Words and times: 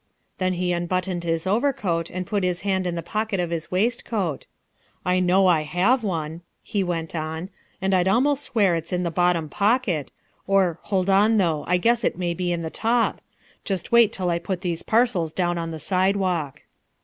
Then 0.39 0.53
he 0.53 0.71
unbuttoned 0.73 1.23
his 1.23 1.45
overcoat 1.45 2.09
and 2.09 2.25
put 2.25 2.43
his 2.43 2.61
hand 2.61 2.87
in 2.87 2.95
the 2.95 3.03
pocket 3.03 3.39
of 3.39 3.51
his 3.51 3.69
waistcoat. 3.69 4.47
"I 5.05 5.19
know 5.19 5.45
I 5.45 5.61
have 5.61 6.03
one," 6.03 6.41
he 6.63 6.83
went 6.83 7.13
on, 7.15 7.49
"and 7.79 7.93
I'd 7.93 8.07
almost 8.07 8.43
swear 8.45 8.75
it's 8.75 8.91
in 8.91 9.03
the 9.03 9.11
bottom 9.11 9.47
pocket 9.47 10.09
or, 10.47 10.79
hold 10.85 11.07
on, 11.07 11.37
though, 11.37 11.65
I 11.67 11.77
guess 11.77 12.03
it 12.03 12.17
may 12.17 12.33
be 12.33 12.51
in 12.51 12.63
the 12.63 12.71
top 12.71 13.21
just 13.63 13.91
wait 13.91 14.11
till 14.11 14.31
I 14.31 14.39
put 14.39 14.61
these 14.61 14.81
parcels 14.81 15.31
down 15.33 15.59
on 15.59 15.69
the 15.69 15.77
sidewalk." 15.77 16.63